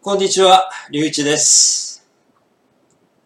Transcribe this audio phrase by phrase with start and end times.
[0.00, 2.06] こんにちは、りゅういちです。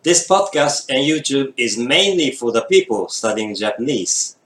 [0.05, 4.39] This podcast and YouTube is mainly for the people studying Japanese.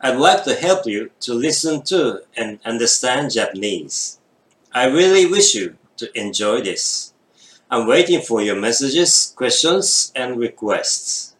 [0.00, 4.20] I'd like to help you to listen to and understand Japanese.
[4.72, 7.14] I really wish you to enjoy this.
[7.70, 11.36] I'm waiting for your messages, questions, and requests.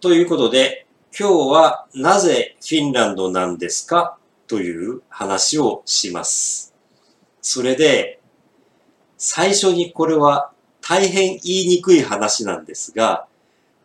[0.00, 0.86] ということで、
[1.16, 6.73] 今日はなぜフィンランドなんですかという話をします。
[7.47, 8.19] それで、
[9.17, 13.27] 最初にこれは大変言いにくい話なんですが、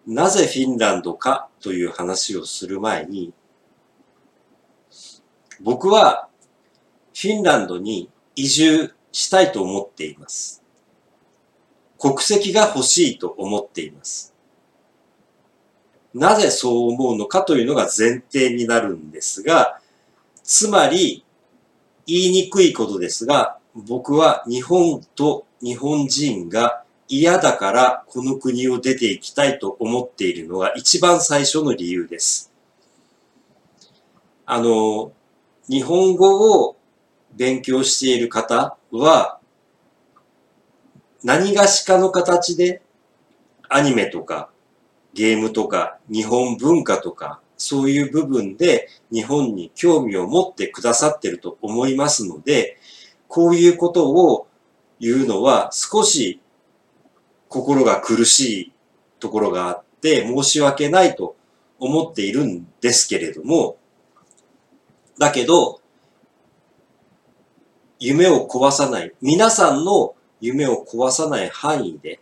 [0.06, 3.34] なぜフィンランドかという話をする前に、
[5.60, 6.30] 僕は
[7.14, 10.62] フィンランドに移住したいと思っています。
[11.98, 14.34] 国籍が欲しいと思っています。
[16.14, 19.78] なぜそう思うのかというのが前提になるんですが、
[20.42, 21.26] つまり
[22.10, 32.52] 言いにくいことですが、僕は日本と日本人が嫌だからこの国を出ていきたいと思っているのが一番最初の理由です。
[34.44, 35.12] あの、
[35.68, 36.76] 日本語を
[37.36, 39.38] 勉強している方は
[41.22, 42.82] 何がしかの形で
[43.68, 44.50] アニメとか
[45.14, 52.78] ゲームとか日本文化とかそういう部分で日本に興味を持ってくださってると思いますので、
[53.28, 54.48] こういうことを
[54.98, 56.40] 言うのは少し
[57.48, 58.72] 心が苦しい
[59.18, 61.36] ところがあって申し訳ないと
[61.78, 63.76] 思っているんですけれども、
[65.18, 65.82] だけど、
[67.98, 72.20] 夢を壊さない、皆さんの夢を壊さない範囲で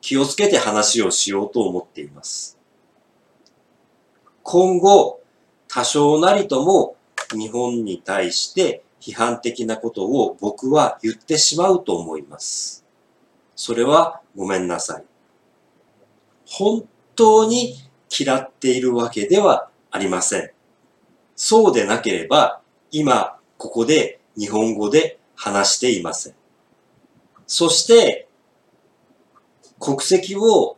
[0.00, 2.58] 気をつけて話をしようと思っています。
[4.42, 5.20] 今後、
[5.68, 6.96] 多少なりとも
[7.32, 12.84] 日本に対して批判的なことを僕は言ってしまうと思います。
[13.54, 15.04] それはごめんなさい。
[16.46, 17.74] 本当に
[18.10, 20.50] 嫌っているわけではありません。
[21.36, 26.34] そうでなければ、今ここで日本語で話していません。
[27.46, 28.28] そして、
[29.80, 30.76] 国籍を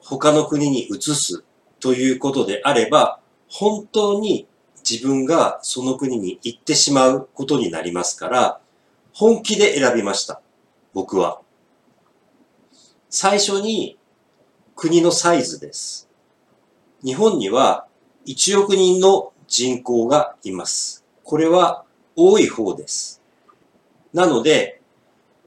[0.00, 1.44] 他の国に移す
[1.78, 4.48] ということであれば、本当に
[4.88, 8.60] 自分がその国に行ってしまうことになりますから、
[9.12, 10.42] 本気で選びました。
[10.92, 11.40] 僕は。
[13.08, 13.98] 最初に
[14.74, 16.08] 国のサイズです。
[17.04, 17.86] 日本には
[18.26, 21.04] 1億人の人口がいます。
[21.22, 21.84] これは
[22.16, 23.22] 多い方です。
[24.12, 24.80] なので、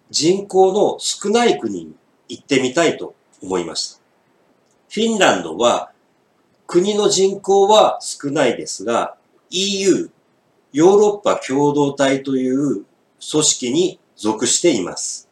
[0.09, 1.95] 人口の少ない国に
[2.33, 4.01] 行ってみたいと思いました。
[4.89, 5.91] フィンランドは
[6.65, 9.15] 国の人口は少ないですが、
[9.51, 10.09] EU、
[10.71, 12.85] ヨーロッパ共同体という
[13.31, 15.29] 組織に属しています。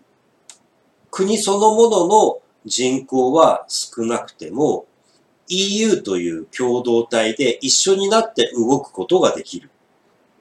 [1.09, 4.85] 国そのものの人口は少なくても、
[5.47, 9.72] EU という共同体で一緒になって動くことができる。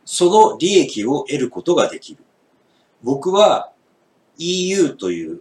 [0.04, 2.22] その利益を得ることができる。
[3.03, 3.72] 僕は
[4.37, 5.41] EU という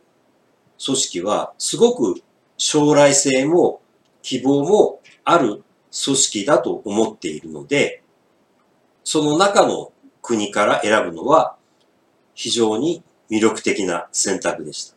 [0.83, 2.21] 組織はすごく
[2.57, 3.81] 将来性も
[4.21, 8.03] 希望もある組織だと思っているので、
[9.03, 9.91] その中の
[10.21, 11.55] 国から選ぶのは
[12.35, 14.95] 非常に魅力的な選択でした。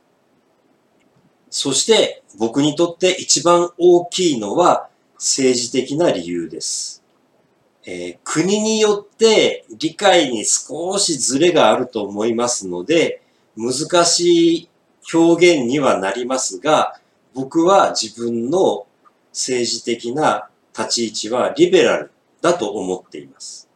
[1.50, 7.02] そして僕にとって一番大きいのは政治的な理由です。
[7.84, 13.22] えー国によって理解に少しズレがあると思いますので、
[13.56, 14.68] 難しい
[15.12, 17.00] 表現にはなりますが、
[17.34, 18.86] 僕は自分の
[19.32, 23.68] 政治的な立ち位置はリベラルだと思っています。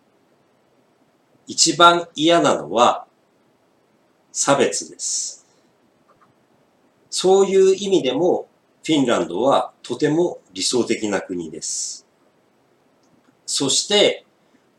[1.47, 3.07] 一番嫌なのは
[4.33, 5.47] 差別です。
[7.09, 8.49] そういう意味でも
[8.85, 12.07] フィンランドはとても理想的な国です。
[13.47, 14.27] そして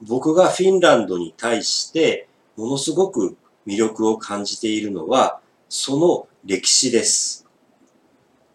[0.02, 5.40] 僕がフィンランドに対してものすごく魅力を感じているのは
[5.70, 7.46] その歴史です。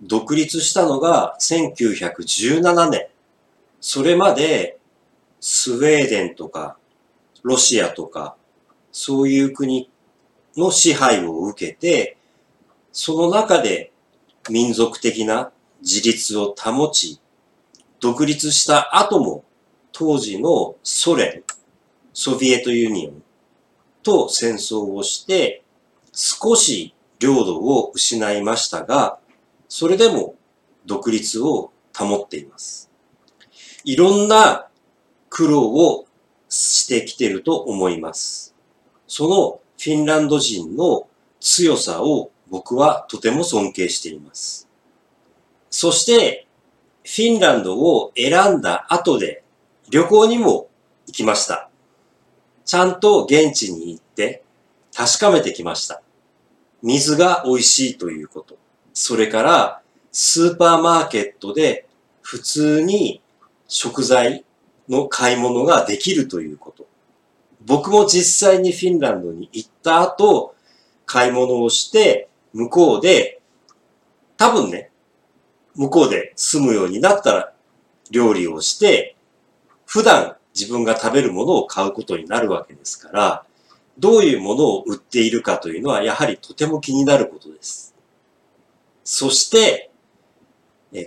[0.00, 3.08] 独立したのが1917年。
[3.82, 4.78] それまで
[5.40, 6.78] スウェーデンとか
[7.42, 8.34] ロシアとか
[8.92, 9.90] そういう国
[10.56, 12.16] の支配を受けて、
[12.92, 13.92] その中で
[14.48, 15.52] 民族的な
[15.82, 17.20] 自立を保ち、
[18.00, 19.44] 独立した後も
[19.92, 21.42] 当時のソ連、
[22.14, 23.22] ソビエトユニオン
[24.02, 25.62] と戦争をして
[26.14, 29.18] 少し領土を失いましたが、
[29.68, 30.34] それでも
[30.84, 32.90] 独立を保っています。
[33.84, 34.66] いろんな
[35.30, 36.06] 苦労を
[36.48, 38.54] してきてると思います。
[39.06, 41.08] そのフィンランド人の
[41.40, 44.68] 強さを僕はとても尊敬しています。
[45.70, 46.46] そして、
[47.04, 49.42] フィンランドを選んだ後で
[49.90, 50.68] 旅行にも
[51.06, 51.70] 行きました。
[52.64, 54.44] ちゃんと現地に行って
[54.94, 56.02] 確かめてきました。
[56.82, 58.56] 水が美味しいということ。
[58.92, 61.86] それから、スーパーマーケットで
[62.20, 63.22] 普通に
[63.66, 64.44] 食材
[64.88, 66.86] の買い物ができるということ。
[67.64, 70.54] 僕も実際にフィンランドに行った後、
[71.06, 73.40] 買い物をして、向こうで、
[74.36, 74.90] 多分ね、
[75.74, 77.52] 向こうで住むようになったら
[78.10, 79.16] 料理をして、
[79.86, 83.46] 普段自分が食べるものを買うことになるわけですから、
[83.98, 87.94] どういうものを売っているかというのはやはりとても気になることです。
[89.04, 89.90] そして、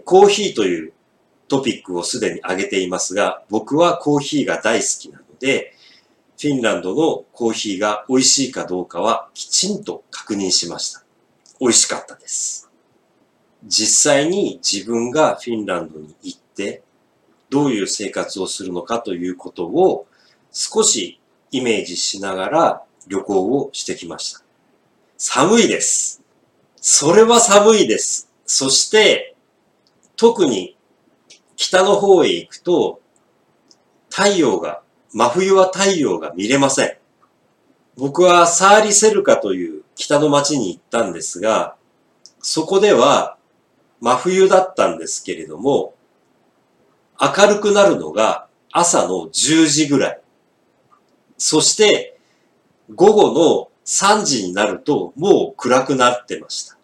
[0.03, 0.93] コーヒーという
[1.47, 5.73] トピックをすでに挙げていますが、僕はコーヒーが大好きなので、
[6.37, 11.03] フィンランドのコーヒーが美味しいかどうかはきちんと確認しました。
[11.59, 12.69] 美味しかったです。
[13.63, 16.83] 実際に自分がフィンランドに行って、
[17.49, 20.07] どういう生活をするのかということを
[20.51, 21.21] 少し
[21.55, 24.41] イメージしながら旅行をしてきました。
[25.17, 26.21] 寒いです。
[26.75, 28.29] それは寒いです。
[28.45, 29.35] そして、
[30.17, 30.77] 特に
[31.55, 33.01] 北の方へ行くと、
[34.09, 34.81] 太陽が、
[35.13, 36.97] 真冬は太陽が見れません。
[37.95, 41.75] 僕はサーリセルカという北の町に行ったんですが、
[42.41, 43.37] そこでは
[44.01, 45.95] 真冬だったんですけれども、
[47.19, 50.21] 明るくなるのが朝の10時ぐらい。
[51.37, 52.17] そして、
[52.93, 56.77] 午後の3時になるともう暗くなってました。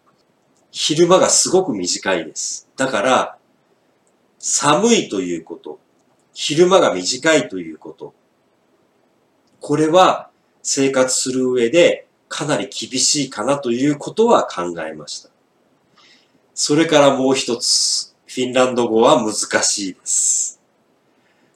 [0.71, 2.69] 昼間がすごく短いです。
[2.77, 3.37] だから、
[4.39, 5.79] 寒いということ、
[6.33, 8.13] 昼間が短いということ、
[9.59, 10.29] これは
[10.63, 15.29] 生活する上でかなり厳しいかなということは考えました。
[16.53, 19.33] それからもう一つ、フィンランド語は難
[19.63, 20.61] しいです。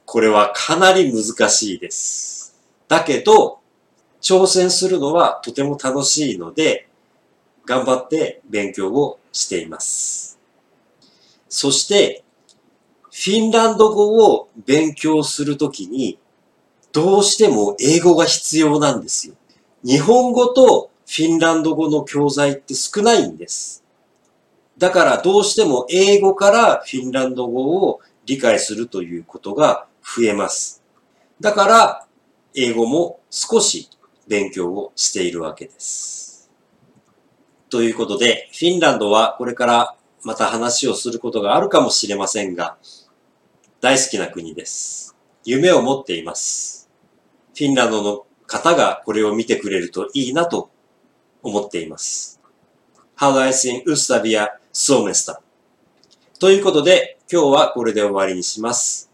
[0.06, 2.45] これはかなり難しいです。
[2.88, 3.60] だけど、
[4.22, 6.88] 挑戦するのはとても楽しいので、
[7.66, 10.40] 頑張って勉強をしています。
[11.50, 12.24] そして、
[13.12, 16.20] フィンランド語を勉強するときに、
[16.92, 19.36] どうしても英語が必要なんですよ。
[19.84, 23.84] 日本語とフィンランド語の教材って少ないんです。
[24.78, 30.84] だからどうしても英語からフィンランド語を理解するということが増えます。
[31.40, 32.05] だから
[32.56, 33.90] 英語も少し
[34.28, 36.50] 勉強をしているわけです。
[37.70, 42.78] ということで、フィンランドはこれからまた話をすることがあるかもしれませんが、
[43.82, 45.16] 大好きな国です。
[45.44, 46.90] 夢を持っています。
[47.54, 50.70] フィンランドの方がこれを見てくれるといいなと
[51.44, 52.40] 思っています。
[53.18, 55.40] Hallaisin ystäviä Suomesta
[56.40, 59.12] ということで、今日はこれで終わりにします。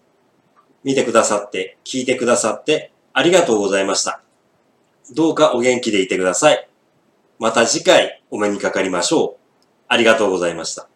[0.84, 4.22] 見てくださって、聞いてくださってありがとうございました。
[5.16, 6.68] どうかお元気でいてください。
[7.40, 9.42] また次回お目にかかりましょう。
[9.88, 10.91] ありがとうございました。